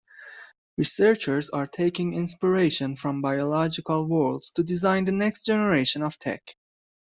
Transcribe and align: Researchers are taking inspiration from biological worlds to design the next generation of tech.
Researchers 0.79 1.51
are 1.51 1.67
taking 1.67 2.15
inspiration 2.15 2.95
from 2.95 3.21
biological 3.21 4.07
worlds 4.07 4.49
to 4.49 4.63
design 4.63 5.05
the 5.05 5.11
next 5.11 5.45
generation 5.45 6.01
of 6.01 6.17
tech. 6.17 6.55